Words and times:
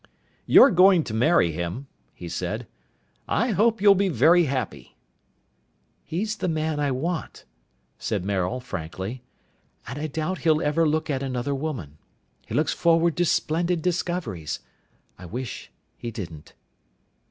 "You're 0.47 0.71
going 0.71 1.03
to 1.03 1.13
marry 1.13 1.51
him," 1.51 1.85
he 2.11 2.27
said. 2.27 2.65
"I 3.27 3.49
hope 3.51 3.79
you'll 3.83 3.93
be 3.93 4.09
very 4.09 4.45
happy." 4.45 4.97
"He's 6.03 6.37
the 6.37 6.47
man 6.47 6.79
I 6.79 6.89
want," 6.89 7.45
said 7.99 8.25
Maril 8.25 8.59
frankly. 8.61 9.21
"And 9.85 9.99
I 9.99 10.07
doubt 10.07 10.39
he'll 10.39 10.59
ever 10.59 10.89
look 10.89 11.11
at 11.11 11.21
another 11.21 11.53
woman. 11.53 11.99
He 12.47 12.55
looks 12.55 12.73
forward 12.73 13.15
to 13.17 13.25
splendid 13.25 13.83
discoveries. 13.83 14.61
I 15.19 15.27
wish 15.27 15.71
he 15.97 16.09
didn't." 16.09 16.53